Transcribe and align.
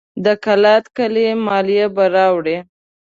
د 0.25 0.27
کلات 0.43 0.85
کلي 0.97 1.27
مالیه 1.45 1.87
به 1.95 2.05
راوړي. 2.15 2.57